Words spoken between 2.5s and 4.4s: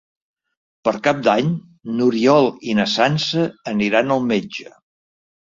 i na Sança aniran al